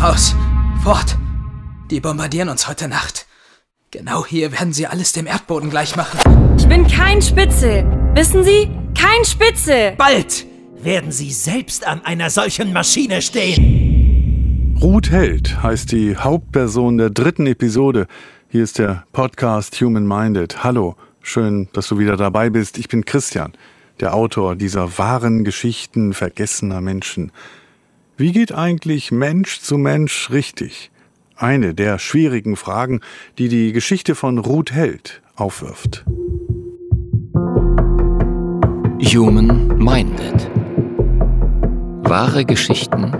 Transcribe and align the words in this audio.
Raus! 0.00 0.36
Fort! 0.84 1.16
Die 1.90 1.98
bombardieren 1.98 2.48
uns 2.48 2.68
heute 2.68 2.86
Nacht. 2.86 3.26
Genau 3.90 4.24
hier 4.24 4.52
werden 4.52 4.72
sie 4.72 4.86
alles 4.86 5.12
dem 5.12 5.26
Erdboden 5.26 5.70
gleich 5.70 5.96
machen. 5.96 6.20
Ich 6.56 6.68
bin 6.68 6.86
kein 6.86 7.20
Spitzel. 7.20 7.84
Wissen 8.14 8.44
Sie? 8.44 8.70
Kein 8.96 9.24
Spitzel. 9.24 9.96
Bald 9.98 10.46
werden 10.80 11.10
Sie 11.10 11.32
selbst 11.32 11.84
an 11.84 12.04
einer 12.04 12.30
solchen 12.30 12.72
Maschine 12.72 13.20
stehen. 13.22 14.78
Ruth 14.80 15.10
Held 15.10 15.64
heißt 15.64 15.90
die 15.90 16.16
Hauptperson 16.16 16.96
der 16.96 17.10
dritten 17.10 17.48
Episode. 17.48 18.06
Hier 18.50 18.62
ist 18.62 18.78
der 18.78 19.04
Podcast 19.12 19.80
Human 19.80 20.06
Minded. 20.06 20.62
Hallo, 20.62 20.94
schön, 21.22 21.68
dass 21.72 21.88
du 21.88 21.98
wieder 21.98 22.16
dabei 22.16 22.50
bist. 22.50 22.78
Ich 22.78 22.86
bin 22.86 23.04
Christian, 23.04 23.52
der 23.98 24.14
Autor 24.14 24.54
dieser 24.54 24.96
wahren 24.96 25.42
Geschichten 25.42 26.14
vergessener 26.14 26.80
Menschen. 26.80 27.32
Wie 28.20 28.32
geht 28.32 28.50
eigentlich 28.50 29.12
Mensch 29.12 29.60
zu 29.60 29.78
Mensch 29.78 30.30
richtig? 30.30 30.90
Eine 31.36 31.72
der 31.72 32.00
schwierigen 32.00 32.56
Fragen, 32.56 33.00
die 33.38 33.48
die 33.48 33.70
Geschichte 33.70 34.16
von 34.16 34.38
Ruth 34.38 34.72
Held 34.72 35.22
aufwirft. 35.36 36.04
Human 39.00 39.68
Minded. 39.78 40.50
Wahre 42.10 42.44
Geschichten 42.44 43.12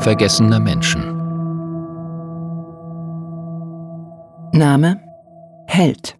vergessener 0.00 0.60
Menschen. 0.60 1.00
Name 4.52 5.00
Held. 5.66 6.18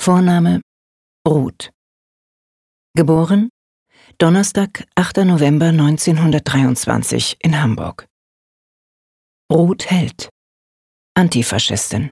Vorname 0.00 0.60
Ruth. 1.24 1.70
Geboren 2.96 3.48
Donnerstag, 4.20 4.84
8. 4.96 5.24
November 5.24 5.68
1923 5.68 7.36
in 7.40 7.62
Hamburg. 7.62 8.06
Ruth 9.50 9.90
Held. 9.90 10.28
Antifaschistin. 11.14 12.10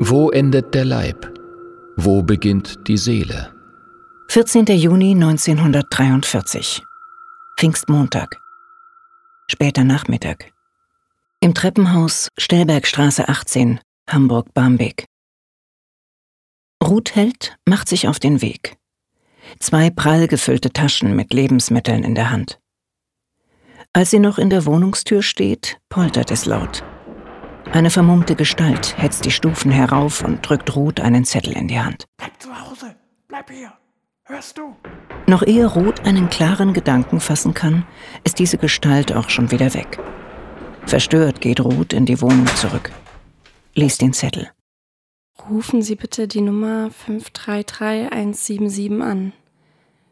Wo 0.00 0.30
endet 0.30 0.74
der 0.74 0.86
Leib? 0.86 1.30
Wo 1.98 2.22
beginnt 2.22 2.88
die 2.88 2.96
Seele? 2.96 3.52
14. 4.30 4.64
Juni 4.68 5.10
1943. 5.10 6.82
Pfingstmontag. 7.58 8.40
Später 9.50 9.84
Nachmittag. 9.84 10.50
Im 11.40 11.52
Treppenhaus 11.52 12.30
Stellbergstraße 12.38 13.28
18, 13.28 13.80
Hamburg-Barmbek. 14.08 15.04
Ruth 16.82 17.14
Held 17.14 17.56
macht 17.66 17.88
sich 17.88 18.06
auf 18.08 18.18
den 18.18 18.42
Weg. 18.42 18.76
Zwei 19.60 19.90
prall 19.90 20.28
gefüllte 20.28 20.72
Taschen 20.72 21.16
mit 21.16 21.32
Lebensmitteln 21.32 22.04
in 22.04 22.14
der 22.14 22.30
Hand. 22.30 22.60
Als 23.92 24.10
sie 24.10 24.18
noch 24.18 24.38
in 24.38 24.50
der 24.50 24.66
Wohnungstür 24.66 25.22
steht, 25.22 25.78
poltert 25.88 26.30
es 26.30 26.44
laut. 26.44 26.84
Eine 27.72 27.90
vermummte 27.90 28.36
Gestalt 28.36 28.96
hetzt 28.98 29.24
die 29.24 29.30
Stufen 29.30 29.70
herauf 29.70 30.22
und 30.22 30.48
drückt 30.48 30.76
Ruth 30.76 31.00
einen 31.00 31.24
Zettel 31.24 31.56
in 31.56 31.68
die 31.68 31.80
Hand. 31.80 32.04
Bleib 32.18 32.40
zu 32.40 32.48
Hause, 32.50 32.94
bleib 33.26 33.50
hier. 33.50 33.72
Hörst 34.24 34.58
du? 34.58 34.76
Noch 35.26 35.42
ehe 35.42 35.66
Ruth 35.66 36.04
einen 36.04 36.28
klaren 36.28 36.72
Gedanken 36.72 37.20
fassen 37.20 37.54
kann, 37.54 37.86
ist 38.24 38.38
diese 38.38 38.58
Gestalt 38.58 39.12
auch 39.12 39.30
schon 39.30 39.50
wieder 39.50 39.72
weg. 39.74 39.98
Verstört 40.84 41.40
geht 41.40 41.60
Ruth 41.60 41.92
in 41.92 42.06
die 42.06 42.20
Wohnung 42.20 42.46
zurück. 42.56 42.90
Liest 43.74 44.02
den 44.02 44.12
Zettel. 44.12 44.50
Rufen 45.48 45.80
Sie 45.80 45.94
bitte 45.94 46.26
die 46.26 46.40
Nummer 46.40 46.90
533177 46.90 49.00
an. 49.00 49.32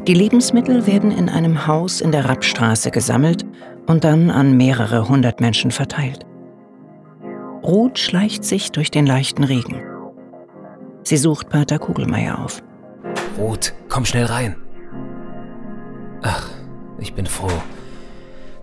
Die 0.06 0.12
Lebensmittel 0.12 0.86
werden 0.86 1.10
in 1.10 1.30
einem 1.30 1.66
Haus 1.66 2.02
in 2.02 2.12
der 2.12 2.28
Rappstraße 2.28 2.90
gesammelt 2.90 3.46
und 3.86 4.04
dann 4.04 4.30
an 4.30 4.56
mehrere 4.56 5.08
hundert 5.08 5.40
Menschen 5.40 5.70
verteilt. 5.70 6.26
Ruth 7.62 7.98
schleicht 7.98 8.44
sich 8.44 8.70
durch 8.70 8.90
den 8.90 9.06
leichten 9.06 9.44
Regen. 9.44 9.93
Sie 11.04 11.18
sucht 11.18 11.50
Pater 11.50 11.78
Kugelmeier 11.78 12.38
auf. 12.38 12.62
Ruth, 13.36 13.74
komm 13.88 14.06
schnell 14.06 14.24
rein. 14.24 14.56
Ach, 16.22 16.48
ich 16.98 17.12
bin 17.12 17.26
froh, 17.26 17.62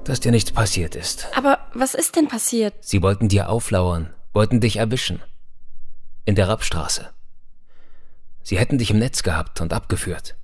dass 0.03 0.19
dir 0.19 0.31
nichts 0.31 0.51
passiert 0.51 0.96
ist. 0.96 1.28
Aber 1.35 1.59
was 1.75 1.94
ist 1.94 2.16
denn 2.16 2.28
passiert? 2.28 2.74
Sie 2.81 3.03
wollten 3.03 3.28
dir 3.30 3.50
auflauern, 3.50 4.12
wollten 4.34 4.59
dich 4.59 4.78
erwischen. 4.78 5.22
In 6.25 6.34
der 6.34 6.47
Rappstraße. 6.47 7.09
Sie 8.41 8.57
hätten 8.57 8.80
dich 8.80 8.90
im 8.90 8.97
Netz 8.97 9.22
gehabt 9.22 9.62
und 9.62 9.72
abgeführt. 9.72 10.35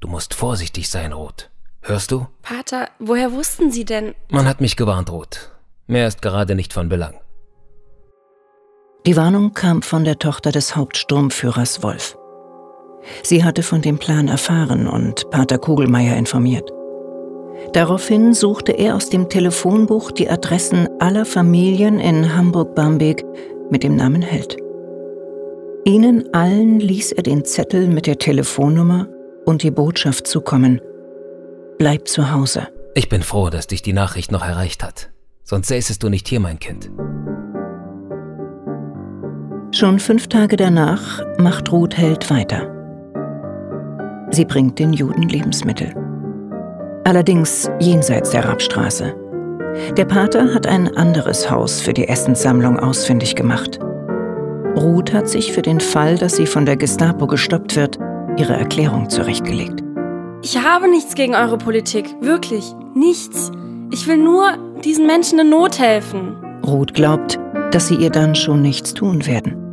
Du 0.00 0.08
musst 0.08 0.32
vorsichtig 0.32 0.88
sein, 0.88 1.12
Ruth. 1.12 1.50
Hörst 1.82 2.12
du? 2.12 2.26
Pater, 2.40 2.88
woher 2.98 3.32
wussten 3.32 3.70
Sie 3.70 3.84
denn? 3.84 4.14
Man 4.30 4.46
hat 4.46 4.62
mich 4.62 4.76
gewarnt, 4.76 5.10
Ruth. 5.10 5.50
Mehr 5.86 6.06
ist 6.06 6.22
gerade 6.22 6.54
nicht 6.54 6.72
von 6.72 6.88
Belang. 6.88 7.20
Die 9.06 9.16
Warnung 9.16 9.52
kam 9.52 9.82
von 9.82 10.04
der 10.04 10.18
Tochter 10.18 10.50
des 10.50 10.76
Hauptsturmführers 10.76 11.82
Wolf. 11.82 12.16
Sie 13.22 13.44
hatte 13.44 13.62
von 13.62 13.82
dem 13.82 13.98
Plan 13.98 14.28
erfahren 14.28 14.88
und 14.88 15.28
Pater 15.30 15.58
Kugelmeier 15.58 16.16
informiert. 16.16 16.70
Daraufhin 17.74 18.32
suchte 18.32 18.72
er 18.72 18.96
aus 18.96 19.10
dem 19.10 19.28
Telefonbuch 19.28 20.10
die 20.10 20.30
Adressen 20.30 20.88
aller 21.00 21.26
Familien 21.26 22.00
in 22.00 22.34
Hamburg-Barmbek 22.34 23.24
mit 23.70 23.82
dem 23.82 23.94
Namen 23.94 24.22
Held. 24.22 24.56
Ihnen 25.84 26.32
allen 26.32 26.80
ließ 26.80 27.12
er 27.12 27.24
den 27.24 27.44
Zettel 27.44 27.88
mit 27.88 28.06
der 28.06 28.18
Telefonnummer 28.18 29.06
und 29.44 29.62
die 29.62 29.70
Botschaft 29.70 30.26
zukommen. 30.26 30.80
Bleib 31.78 32.08
zu 32.08 32.32
Hause. 32.32 32.68
Ich 32.94 33.10
bin 33.10 33.22
froh, 33.22 33.50
dass 33.50 33.66
dich 33.66 33.82
die 33.82 33.92
Nachricht 33.92 34.32
noch 34.32 34.42
erreicht 34.42 34.82
hat. 34.82 35.10
Sonst 35.42 35.68
säßest 35.68 36.02
du 36.02 36.08
nicht 36.08 36.26
hier, 36.26 36.40
mein 36.40 36.58
Kind. 36.58 36.90
Schon 39.74 39.98
fünf 39.98 40.28
Tage 40.28 40.56
danach 40.56 41.20
macht 41.36 41.72
Ruth 41.72 41.96
Held 41.96 42.30
weiter. 42.30 42.70
Sie 44.30 44.44
bringt 44.44 44.78
den 44.78 44.92
Juden 44.92 45.28
Lebensmittel. 45.28 45.92
Allerdings 47.02 47.68
jenseits 47.80 48.30
der 48.30 48.44
Rappstraße. 48.44 49.16
Der 49.96 50.04
Pater 50.04 50.54
hat 50.54 50.68
ein 50.68 50.96
anderes 50.96 51.50
Haus 51.50 51.80
für 51.80 51.92
die 51.92 52.06
Essenssammlung 52.06 52.78
ausfindig 52.78 53.34
gemacht. 53.34 53.80
Ruth 54.76 55.12
hat 55.12 55.28
sich 55.28 55.52
für 55.52 55.62
den 55.62 55.80
Fall, 55.80 56.18
dass 56.18 56.36
sie 56.36 56.46
von 56.46 56.66
der 56.66 56.76
Gestapo 56.76 57.26
gestoppt 57.26 57.74
wird, 57.74 57.98
ihre 58.36 58.54
Erklärung 58.54 59.10
zurechtgelegt. 59.10 59.82
Ich 60.42 60.56
habe 60.56 60.88
nichts 60.88 61.16
gegen 61.16 61.34
eure 61.34 61.58
Politik, 61.58 62.06
wirklich, 62.20 62.64
nichts. 62.94 63.50
Ich 63.92 64.06
will 64.06 64.18
nur 64.18 64.56
diesen 64.84 65.08
Menschen 65.08 65.40
in 65.40 65.50
Not 65.50 65.80
helfen. 65.80 66.36
Ruth 66.64 66.94
glaubt, 66.94 67.40
dass 67.72 67.88
sie 67.88 67.96
ihr 67.96 68.10
dann 68.10 68.36
schon 68.36 68.62
nichts 68.62 68.94
tun 68.94 69.26
werden. 69.26 69.63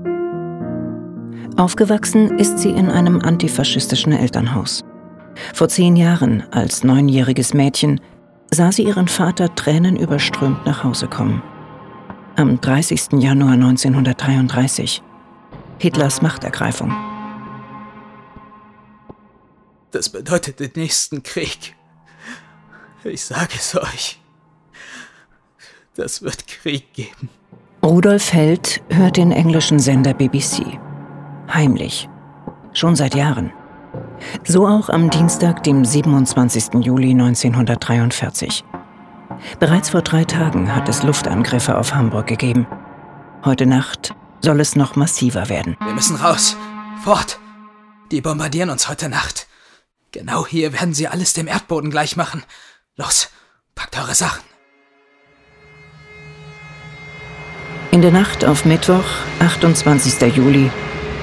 Aufgewachsen 1.61 2.39
ist 2.39 2.57
sie 2.57 2.71
in 2.71 2.89
einem 2.89 3.21
antifaschistischen 3.21 4.13
Elternhaus. 4.13 4.83
Vor 5.53 5.69
zehn 5.69 5.95
Jahren, 5.95 6.41
als 6.51 6.83
neunjähriges 6.83 7.53
Mädchen, 7.53 8.01
sah 8.49 8.71
sie 8.71 8.81
ihren 8.81 9.07
Vater 9.07 9.53
tränenüberströmt 9.53 10.65
nach 10.65 10.83
Hause 10.83 11.07
kommen. 11.07 11.43
Am 12.35 12.59
30. 12.59 13.09
Januar 13.19 13.51
1933. 13.51 15.03
Hitlers 15.77 16.23
Machtergreifung. 16.23 16.91
Das 19.91 20.09
bedeutet 20.09 20.59
den 20.59 20.71
nächsten 20.75 21.21
Krieg. 21.21 21.75
Ich 23.03 23.23
sage 23.23 23.53
es 23.55 23.75
euch. 23.75 24.19
Das 25.93 26.23
wird 26.23 26.47
Krieg 26.47 26.91
geben. 26.93 27.29
Rudolf 27.83 28.33
Held 28.33 28.81
hört 28.89 29.17
den 29.17 29.31
englischen 29.31 29.77
Sender 29.77 30.15
BBC. 30.15 30.79
Heimlich. 31.53 32.07
Schon 32.73 32.95
seit 32.95 33.13
Jahren. 33.13 33.51
So 34.45 34.67
auch 34.67 34.89
am 34.89 35.09
Dienstag, 35.09 35.63
dem 35.63 35.83
27. 35.83 36.85
Juli 36.85 37.11
1943. 37.11 38.63
Bereits 39.59 39.89
vor 39.89 40.01
drei 40.01 40.23
Tagen 40.23 40.73
hat 40.73 40.87
es 40.87 41.03
Luftangriffe 41.03 41.77
auf 41.77 41.93
Hamburg 41.93 42.27
gegeben. 42.27 42.67
Heute 43.43 43.65
Nacht 43.65 44.15
soll 44.39 44.59
es 44.61 44.75
noch 44.75 44.95
massiver 44.95 45.49
werden. 45.49 45.75
Wir 45.83 45.93
müssen 45.93 46.15
raus. 46.15 46.55
Fort. 47.03 47.39
Die 48.11 48.21
bombardieren 48.21 48.69
uns 48.69 48.87
heute 48.87 49.09
Nacht. 49.09 49.47
Genau 50.11 50.45
hier 50.45 50.73
werden 50.73 50.93
sie 50.93 51.07
alles 51.07 51.33
dem 51.33 51.47
Erdboden 51.47 51.89
gleich 51.89 52.15
machen. 52.15 52.43
Los, 52.95 53.29
packt 53.75 53.97
eure 53.97 54.15
Sachen. 54.15 54.43
In 57.91 58.01
der 58.01 58.11
Nacht 58.11 58.45
auf 58.45 58.63
Mittwoch, 58.63 59.03
28. 59.39 60.35
Juli, 60.35 60.71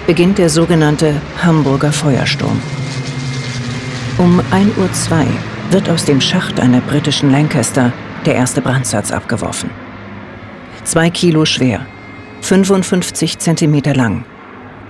beginnt 0.08 0.38
der 0.38 0.49
sogenannte 0.49 1.20
Hamburger 1.44 1.93
Feuersturm. 1.93 2.58
Um 4.16 4.40
1.02 4.40 4.78
Uhr 4.78 5.26
wird 5.70 5.90
aus 5.90 6.06
dem 6.06 6.22
Schacht 6.22 6.58
einer 6.60 6.81
britischen 6.81 7.31
Lancaster 7.31 7.93
der 8.25 8.37
erste 8.37 8.62
Brandsatz 8.62 9.12
abgeworfen. 9.12 9.69
Zwei 10.84 11.10
Kilo 11.10 11.44
schwer, 11.44 11.84
55 12.40 13.38
Zentimeter 13.38 13.94
lang, 13.94 14.25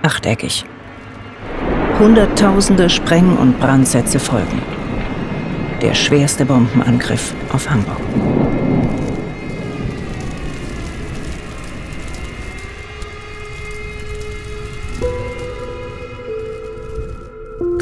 achteckig. 0.03 0.63
Hunderttausende 1.99 2.89
Spreng- 2.89 3.35
und 3.35 3.59
Brandsätze 3.59 4.19
folgen. 4.19 4.61
Der 5.81 5.95
schwerste 5.95 6.45
Bombenangriff 6.45 7.33
auf 7.51 7.69
Hamburg. 7.69 7.99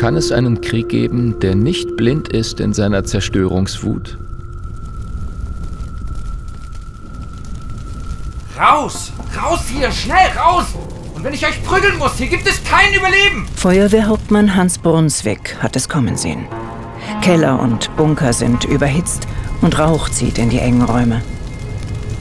Kann 0.08 0.16
es 0.16 0.32
einen 0.32 0.62
Krieg 0.62 0.88
geben, 0.88 1.38
der 1.42 1.54
nicht 1.54 1.98
blind 1.98 2.30
ist 2.30 2.62
in 2.62 2.72
seiner 2.72 3.04
Zerstörungswut? 3.04 4.18
Raus! 8.58 9.12
Raus 9.38 9.66
hier! 9.68 9.92
Schnell 9.92 10.30
raus! 10.38 10.68
Und 11.14 11.26
wenn 11.26 11.34
ich 11.34 11.46
euch 11.46 11.62
prügeln 11.62 11.98
muss, 11.98 12.16
hier 12.16 12.28
gibt 12.28 12.48
es 12.48 12.64
kein 12.64 12.94
Überleben! 12.94 13.50
Feuerwehrhauptmann 13.58 14.56
Hans 14.56 14.78
Brunswick 14.78 15.58
hat 15.60 15.76
es 15.76 15.90
kommen 15.90 16.16
sehen. 16.16 16.48
Keller 17.22 17.60
und 17.60 17.94
Bunker 17.98 18.32
sind 18.32 18.64
überhitzt 18.64 19.28
und 19.60 19.78
Rauch 19.78 20.08
zieht 20.08 20.38
in 20.38 20.50
die 20.50 20.60
engen 20.60 20.84
Räume. 20.84 21.22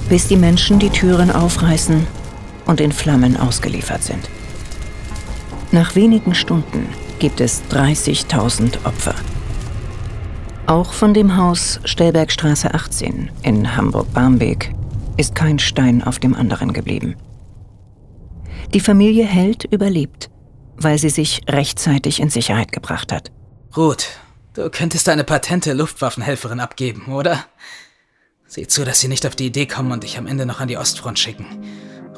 Bis 0.08 0.26
die 0.26 0.36
Menschen 0.36 0.80
die 0.80 0.90
Türen 0.90 1.30
aufreißen 1.30 2.04
und 2.66 2.80
in 2.80 2.90
Flammen 2.90 3.36
ausgeliefert 3.36 4.02
sind. 4.02 4.28
Nach 5.70 5.94
wenigen 5.94 6.34
Stunden 6.34 6.88
gibt 7.18 7.40
es 7.40 7.62
30.000 7.70 8.84
Opfer. 8.84 9.14
Auch 10.66 10.92
von 10.92 11.14
dem 11.14 11.36
Haus 11.36 11.80
Stellbergstraße 11.84 12.74
18 12.74 13.30
in 13.42 13.76
Hamburg-Barmbek 13.76 14.74
ist 15.16 15.34
kein 15.34 15.58
Stein 15.58 16.02
auf 16.02 16.18
dem 16.18 16.34
anderen 16.34 16.72
geblieben. 16.72 17.16
Die 18.74 18.80
Familie 18.80 19.24
Held 19.24 19.64
überlebt, 19.64 20.28
weil 20.76 20.98
sie 20.98 21.10
sich 21.10 21.42
rechtzeitig 21.48 22.20
in 22.20 22.30
Sicherheit 22.30 22.72
gebracht 22.72 23.12
hat. 23.12 23.30
Ruth, 23.76 24.08
du 24.54 24.68
könntest 24.70 25.08
eine 25.08 25.24
patente 25.24 25.72
Luftwaffenhelferin 25.72 26.60
abgeben, 26.60 27.12
oder? 27.12 27.44
Sieh 28.48 28.66
zu, 28.66 28.84
dass 28.84 29.00
sie 29.00 29.08
nicht 29.08 29.26
auf 29.26 29.36
die 29.36 29.46
Idee 29.46 29.66
kommen 29.66 29.92
und 29.92 30.02
dich 30.02 30.18
am 30.18 30.26
Ende 30.26 30.46
noch 30.46 30.60
an 30.60 30.68
die 30.68 30.78
Ostfront 30.78 31.18
schicken. 31.18 31.46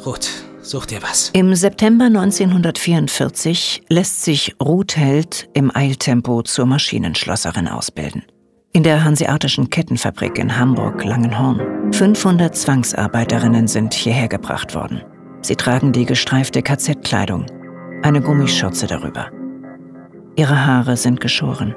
Ruth, 0.04 0.30
such 0.68 0.86
dir 0.86 1.02
was. 1.02 1.30
Im 1.32 1.54
September 1.54 2.04
1944 2.06 3.82
lässt 3.88 4.22
sich 4.22 4.54
Ruth 4.62 4.96
Held 4.96 5.48
im 5.54 5.74
Eiltempo 5.74 6.42
zur 6.42 6.66
Maschinenschlosserin 6.66 7.68
ausbilden. 7.68 8.22
In 8.72 8.82
der 8.82 9.02
Hanseatischen 9.02 9.70
Kettenfabrik 9.70 10.38
in 10.38 10.56
Hamburg-Langenhorn. 10.56 11.92
500 11.92 12.54
Zwangsarbeiterinnen 12.54 13.66
sind 13.66 13.94
hierher 13.94 14.28
gebracht 14.28 14.74
worden. 14.74 15.02
Sie 15.40 15.56
tragen 15.56 15.92
die 15.92 16.04
gestreifte 16.04 16.62
KZ-Kleidung, 16.62 17.46
eine 18.02 18.20
Gummischürze 18.20 18.86
darüber. 18.86 19.30
Ihre 20.36 20.66
Haare 20.66 20.96
sind 20.96 21.20
geschoren. 21.20 21.74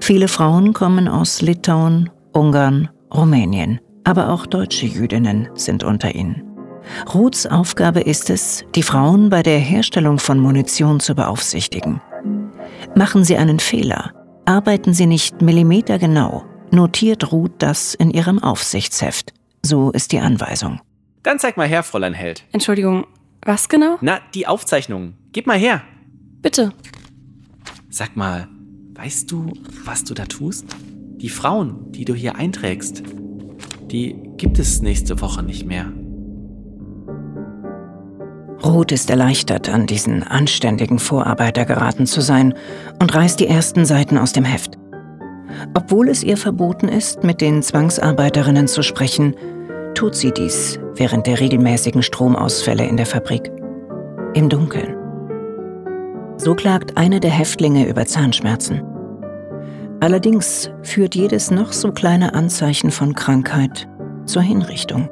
Viele 0.00 0.28
Frauen 0.28 0.72
kommen 0.72 1.08
aus 1.08 1.42
Litauen, 1.42 2.08
Ungarn, 2.32 2.88
Rumänien, 3.12 3.80
aber 4.04 4.30
auch 4.30 4.46
deutsche 4.46 4.86
Jüdinnen 4.86 5.48
sind 5.54 5.84
unter 5.84 6.14
ihnen. 6.14 6.53
Ruths 7.12 7.46
Aufgabe 7.46 8.00
ist 8.00 8.30
es, 8.30 8.64
die 8.74 8.82
Frauen 8.82 9.30
bei 9.30 9.42
der 9.42 9.58
Herstellung 9.58 10.18
von 10.18 10.38
Munition 10.38 11.00
zu 11.00 11.14
beaufsichtigen. 11.14 12.00
Machen 12.94 13.24
sie 13.24 13.36
einen 13.36 13.60
Fehler, 13.60 14.12
arbeiten 14.44 14.94
sie 14.94 15.06
nicht 15.06 15.42
millimetergenau, 15.42 16.44
notiert 16.70 17.32
Ruth 17.32 17.54
das 17.58 17.94
in 17.94 18.10
ihrem 18.10 18.42
Aufsichtsheft. 18.42 19.32
So 19.62 19.90
ist 19.90 20.12
die 20.12 20.20
Anweisung. 20.20 20.80
Dann 21.22 21.38
zeig 21.38 21.56
mal 21.56 21.66
her, 21.66 21.82
Fräulein 21.82 22.14
Held. 22.14 22.44
Entschuldigung, 22.52 23.06
was 23.42 23.68
genau? 23.68 23.96
Na, 24.00 24.20
die 24.34 24.46
Aufzeichnungen. 24.46 25.16
Gib 25.32 25.46
mal 25.46 25.58
her. 25.58 25.82
Bitte. 26.42 26.72
Sag 27.88 28.16
mal, 28.16 28.48
weißt 28.94 29.30
du, 29.30 29.52
was 29.84 30.04
du 30.04 30.14
da 30.14 30.26
tust? 30.26 30.66
Die 31.16 31.28
Frauen, 31.30 31.92
die 31.92 32.04
du 32.04 32.14
hier 32.14 32.36
einträgst, 32.36 33.02
die 33.90 34.16
gibt 34.36 34.58
es 34.58 34.82
nächste 34.82 35.20
Woche 35.20 35.42
nicht 35.42 35.64
mehr. 35.64 35.92
Ruth 38.64 38.92
ist 38.92 39.10
erleichtert, 39.10 39.68
an 39.68 39.86
diesen 39.86 40.22
anständigen 40.22 40.98
Vorarbeiter 40.98 41.64
geraten 41.64 42.06
zu 42.06 42.20
sein 42.20 42.54
und 42.98 43.14
reißt 43.14 43.38
die 43.38 43.46
ersten 43.46 43.84
Seiten 43.84 44.16
aus 44.16 44.32
dem 44.32 44.44
Heft. 44.44 44.78
Obwohl 45.74 46.08
es 46.08 46.22
ihr 46.22 46.36
verboten 46.36 46.88
ist, 46.88 47.24
mit 47.24 47.40
den 47.40 47.62
Zwangsarbeiterinnen 47.62 48.66
zu 48.66 48.82
sprechen, 48.82 49.34
tut 49.94 50.14
sie 50.14 50.32
dies 50.32 50.78
während 50.94 51.26
der 51.26 51.40
regelmäßigen 51.40 52.02
Stromausfälle 52.02 52.86
in 52.86 52.96
der 52.96 53.06
Fabrik. 53.06 53.50
Im 54.34 54.48
Dunkeln. 54.48 54.96
So 56.36 56.54
klagt 56.54 56.96
eine 56.96 57.20
der 57.20 57.30
Häftlinge 57.30 57.86
über 57.86 58.06
Zahnschmerzen. 58.06 58.82
Allerdings 60.00 60.70
führt 60.82 61.14
jedes 61.14 61.50
noch 61.50 61.72
so 61.72 61.92
kleine 61.92 62.34
Anzeichen 62.34 62.90
von 62.90 63.14
Krankheit 63.14 63.88
zur 64.26 64.42
Hinrichtung. 64.42 65.08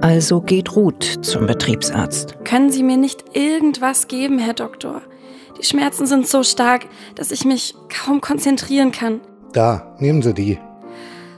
Also 0.00 0.40
geht 0.40 0.76
Ruth 0.76 1.18
zum 1.22 1.46
Betriebsarzt. 1.46 2.44
Können 2.44 2.70
Sie 2.70 2.82
mir 2.82 2.96
nicht 2.96 3.36
irgendwas 3.36 4.06
geben, 4.06 4.38
Herr 4.38 4.54
Doktor? 4.54 5.02
Die 5.58 5.64
Schmerzen 5.64 6.06
sind 6.06 6.26
so 6.28 6.44
stark, 6.44 6.86
dass 7.16 7.32
ich 7.32 7.44
mich 7.44 7.74
kaum 7.88 8.20
konzentrieren 8.20 8.92
kann. 8.92 9.20
Da, 9.52 9.96
nehmen 9.98 10.22
Sie 10.22 10.32
die. 10.34 10.58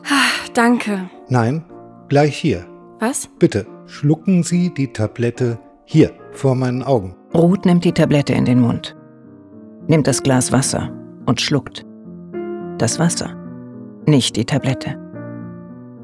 Ah, 0.05 0.49
danke. 0.52 1.09
Nein, 1.29 1.64
gleich 2.09 2.37
hier. 2.37 2.67
Was? 2.99 3.29
Bitte, 3.38 3.67
schlucken 3.87 4.43
Sie 4.43 4.75
die 4.75 4.93
Tablette 4.93 5.59
hier, 5.85 6.12
vor 6.33 6.55
meinen 6.55 6.83
Augen. 6.83 7.17
Ruth 7.35 7.64
nimmt 7.64 7.85
die 7.85 7.93
Tablette 7.93 8.35
in 8.35 8.45
den 8.45 8.61
Mund, 8.61 8.95
nimmt 9.87 10.07
das 10.07 10.23
Glas 10.23 10.52
Wasser 10.52 10.93
und 11.25 11.40
schluckt. 11.40 11.87
Das 12.76 12.99
Wasser, 12.99 13.35
nicht 14.07 14.37
die 14.37 14.45
Tablette. 14.45 14.99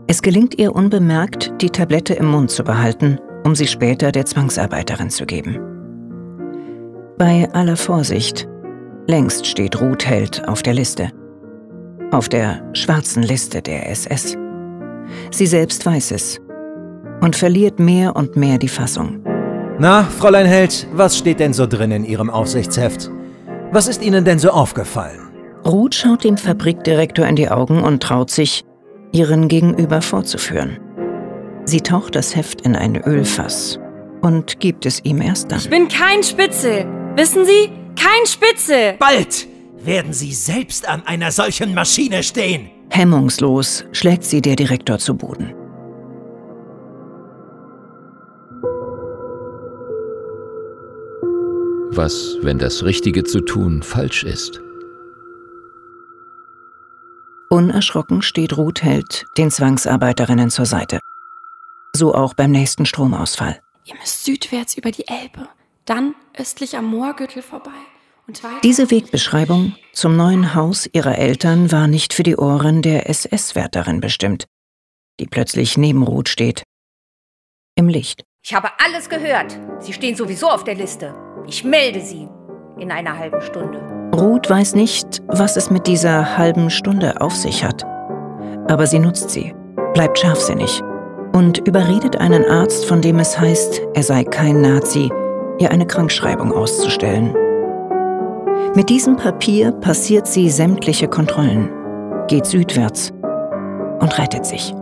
Es 0.08 0.22
gelingt 0.22 0.56
ihr 0.58 0.74
unbemerkt, 0.74 1.52
die 1.60 1.70
Tablette 1.70 2.14
im 2.14 2.26
Mund 2.26 2.50
zu 2.50 2.62
behalten, 2.62 3.18
um 3.44 3.56
sie 3.56 3.66
später 3.66 4.12
der 4.12 4.24
Zwangsarbeiterin 4.24 5.10
zu 5.10 5.26
geben. 5.26 5.58
Bei 7.18 7.48
aller 7.52 7.76
Vorsicht, 7.76 8.46
längst 9.08 9.46
steht 9.46 9.80
Ruth 9.80 10.06
Held 10.06 10.46
auf 10.48 10.62
der 10.62 10.74
Liste. 10.74 11.10
Auf 12.12 12.28
der 12.28 12.62
schwarzen 12.72 13.24
Liste 13.24 13.62
der 13.62 13.90
SS. 13.90 14.36
Sie 15.32 15.46
selbst 15.46 15.84
weiß 15.84 16.12
es 16.12 16.40
und 17.20 17.34
verliert 17.34 17.80
mehr 17.80 18.14
und 18.14 18.36
mehr 18.36 18.58
die 18.58 18.68
Fassung. 18.68 19.24
Na, 19.78 20.04
Fräulein 20.04 20.46
Held, 20.46 20.86
was 20.92 21.18
steht 21.18 21.40
denn 21.40 21.52
so 21.52 21.66
drin 21.66 21.90
in 21.90 22.04
Ihrem 22.04 22.30
Aufsichtsheft? 22.30 23.10
Was 23.72 23.88
ist 23.88 24.02
Ihnen 24.02 24.24
denn 24.24 24.38
so 24.38 24.50
aufgefallen? 24.50 25.20
Ruth 25.66 25.96
schaut 25.96 26.22
dem 26.22 26.36
Fabrikdirektor 26.36 27.26
in 27.26 27.34
die 27.34 27.48
Augen 27.48 27.82
und 27.82 28.02
traut 28.02 28.30
sich, 28.30 28.64
ihren 29.16 29.48
Gegenüber 29.48 30.02
vorzuführen. 30.02 30.78
Sie 31.64 31.80
taucht 31.80 32.14
das 32.14 32.36
Heft 32.36 32.60
in 32.60 32.76
ein 32.76 32.96
Ölfass 32.96 33.80
und 34.20 34.60
gibt 34.60 34.84
es 34.84 35.02
ihm 35.04 35.22
erst 35.22 35.50
dann. 35.50 35.58
Ich 35.58 35.70
bin 35.70 35.88
kein 35.88 36.22
Spitzel. 36.22 36.86
Wissen 37.16 37.46
Sie? 37.46 37.70
Kein 37.98 38.26
Spitzel. 38.26 38.94
Bald 38.98 39.48
werden 39.82 40.12
Sie 40.12 40.32
selbst 40.32 40.86
an 40.86 41.02
einer 41.06 41.30
solchen 41.30 41.72
Maschine 41.74 42.22
stehen. 42.22 42.68
Hemmungslos 42.90 43.84
schlägt 43.92 44.24
sie 44.24 44.42
der 44.42 44.54
Direktor 44.54 44.98
zu 44.98 45.16
Boden. 45.16 45.54
Was, 51.90 52.36
wenn 52.42 52.58
das 52.58 52.84
Richtige 52.84 53.24
zu 53.24 53.40
tun 53.40 53.82
falsch 53.82 54.24
ist? 54.24 54.60
Unerschrocken 57.56 58.20
steht 58.20 58.58
Ruth 58.58 58.82
Held 58.82 59.24
den 59.38 59.50
Zwangsarbeiterinnen 59.50 60.50
zur 60.50 60.66
Seite. 60.66 61.00
So 61.96 62.14
auch 62.14 62.34
beim 62.34 62.50
nächsten 62.50 62.84
Stromausfall. 62.84 63.62
Ihr 63.86 63.94
müsst 63.94 64.24
südwärts 64.24 64.76
über 64.76 64.90
die 64.90 65.08
Elbe, 65.08 65.48
dann 65.86 66.14
östlich 66.36 66.76
am 66.76 66.84
Moorgürtel 66.84 67.40
vorbei. 67.40 67.70
Und 68.28 68.44
weiter 68.44 68.60
Diese 68.62 68.90
Wegbeschreibung 68.90 69.74
zum 69.94 70.16
neuen 70.16 70.54
Haus 70.54 70.86
ihrer 70.92 71.16
Eltern 71.16 71.72
war 71.72 71.86
nicht 71.86 72.12
für 72.12 72.24
die 72.24 72.36
Ohren 72.36 72.82
der 72.82 73.08
SS-Wärterin 73.08 74.02
bestimmt, 74.02 74.44
die 75.18 75.26
plötzlich 75.26 75.78
neben 75.78 76.02
Ruth 76.02 76.28
steht. 76.28 76.62
Im 77.74 77.88
Licht. 77.88 78.22
Ich 78.44 78.52
habe 78.52 78.68
alles 78.84 79.08
gehört. 79.08 79.58
Sie 79.78 79.94
stehen 79.94 80.14
sowieso 80.14 80.50
auf 80.50 80.64
der 80.64 80.74
Liste. 80.74 81.14
Ich 81.46 81.64
melde 81.64 82.02
Sie 82.02 82.28
in 82.78 82.92
einer 82.92 83.16
halben 83.16 83.40
Stunde. 83.40 83.95
Ruth 84.14 84.48
weiß 84.48 84.74
nicht, 84.74 85.22
was 85.28 85.56
es 85.56 85.70
mit 85.70 85.86
dieser 85.86 86.38
halben 86.38 86.70
Stunde 86.70 87.20
auf 87.20 87.34
sich 87.34 87.64
hat. 87.64 87.84
Aber 88.68 88.86
sie 88.86 88.98
nutzt 88.98 89.30
sie, 89.30 89.54
bleibt 89.94 90.18
scharfsinnig 90.18 90.82
und 91.32 91.58
überredet 91.66 92.16
einen 92.16 92.44
Arzt, 92.44 92.86
von 92.86 93.00
dem 93.02 93.18
es 93.18 93.38
heißt, 93.38 93.82
er 93.94 94.02
sei 94.02 94.24
kein 94.24 94.60
Nazi, 94.60 95.10
ihr 95.58 95.70
eine 95.70 95.86
Krankschreibung 95.86 96.52
auszustellen. 96.52 97.34
Mit 98.74 98.88
diesem 98.88 99.16
Papier 99.16 99.72
passiert 99.72 100.26
sie 100.26 100.50
sämtliche 100.50 101.08
Kontrollen, 101.08 101.70
geht 102.28 102.46
südwärts 102.46 103.12
und 104.00 104.18
rettet 104.18 104.46
sich. 104.46 104.74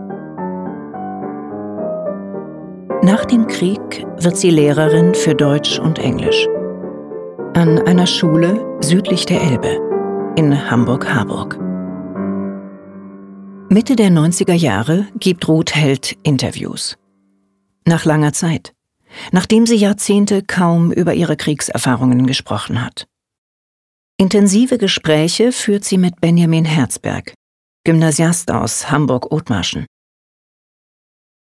Nach 3.02 3.24
dem 3.24 3.46
Krieg 3.46 4.06
wird 4.18 4.36
sie 4.36 4.50
Lehrerin 4.50 5.14
für 5.14 5.34
Deutsch 5.34 5.78
und 5.78 5.98
Englisch. 5.98 6.48
An 7.56 7.78
einer 7.86 8.08
Schule 8.08 8.80
südlich 8.82 9.26
der 9.26 9.40
Elbe 9.40 10.34
in 10.36 10.70
Hamburg-Harburg. 10.70 11.56
Mitte 13.70 13.94
der 13.94 14.10
90er 14.10 14.54
Jahre 14.54 15.06
gibt 15.20 15.46
Ruth 15.46 15.72
Held 15.72 16.18
Interviews. 16.24 16.98
Nach 17.86 18.04
langer 18.04 18.32
Zeit, 18.32 18.74
nachdem 19.30 19.66
sie 19.66 19.76
Jahrzehnte 19.76 20.42
kaum 20.42 20.90
über 20.90 21.14
ihre 21.14 21.36
Kriegserfahrungen 21.36 22.26
gesprochen 22.26 22.84
hat. 22.84 23.06
Intensive 24.16 24.76
Gespräche 24.76 25.52
führt 25.52 25.84
sie 25.84 25.96
mit 25.96 26.20
Benjamin 26.20 26.64
Herzberg, 26.64 27.34
Gymnasiast 27.84 28.50
aus 28.50 28.90
Hamburg-Othmarschen. 28.90 29.86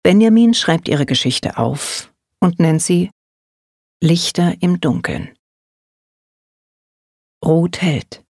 Benjamin 0.05 0.55
schreibt 0.55 0.87
ihre 0.87 1.05
Geschichte 1.05 1.59
auf 1.59 2.13
und 2.39 2.61
nennt 2.61 2.81
sie 2.81 3.11
Lichter 4.01 4.55
im 4.61 4.81
Dunkeln. 4.81 5.36
Ruth 7.45 7.83
Held. 7.83 8.25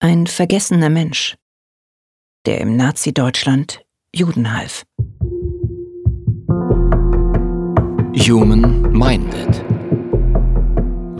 Ein 0.00 0.26
vergessener 0.26 0.90
Mensch, 0.90 1.36
der 2.46 2.60
im 2.60 2.76
Nazi-Deutschland 2.76 3.84
Juden 4.14 4.52
half. 4.52 4.84
Human 8.14 8.92
Minded. 8.92 9.64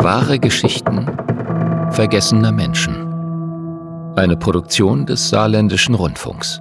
Wahre 0.02 0.38
Geschichten 0.38 1.06
vergessener 1.92 2.52
Menschen. 2.52 2.94
Eine 4.16 4.36
Produktion 4.36 5.06
des 5.06 5.28
Saarländischen 5.28 5.94
Rundfunks. 5.94 6.60